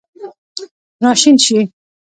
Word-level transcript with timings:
راشین 1.03 1.35
شي 1.45 1.57